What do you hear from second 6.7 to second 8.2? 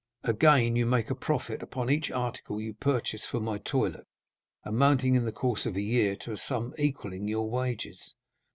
equalling your wages."